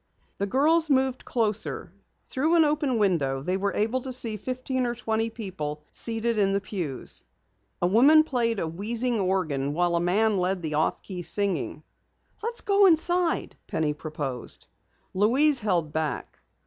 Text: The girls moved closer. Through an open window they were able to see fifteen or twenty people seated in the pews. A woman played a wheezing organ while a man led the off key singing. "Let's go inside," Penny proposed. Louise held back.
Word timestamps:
The 0.39 0.47
girls 0.47 0.89
moved 0.89 1.25
closer. 1.25 1.93
Through 2.25 2.55
an 2.55 2.65
open 2.65 2.97
window 2.97 3.43
they 3.43 3.55
were 3.55 3.75
able 3.75 4.01
to 4.01 4.11
see 4.11 4.35
fifteen 4.35 4.87
or 4.87 4.95
twenty 4.95 5.29
people 5.29 5.83
seated 5.91 6.39
in 6.39 6.53
the 6.53 6.59
pews. 6.59 7.23
A 7.83 7.85
woman 7.85 8.23
played 8.23 8.57
a 8.57 8.67
wheezing 8.67 9.19
organ 9.19 9.75
while 9.75 9.95
a 9.95 10.01
man 10.01 10.37
led 10.39 10.63
the 10.63 10.73
off 10.73 11.03
key 11.03 11.21
singing. 11.21 11.83
"Let's 12.41 12.61
go 12.61 12.87
inside," 12.87 13.55
Penny 13.67 13.93
proposed. 13.93 14.65
Louise 15.13 15.59
held 15.59 15.93
back. 15.93 16.39